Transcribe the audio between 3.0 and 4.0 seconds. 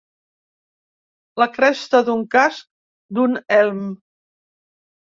d'un elm.